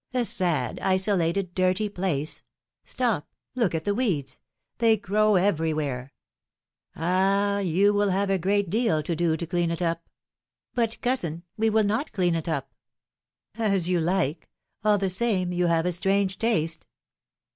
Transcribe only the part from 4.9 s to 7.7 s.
grow everywhere! Ah I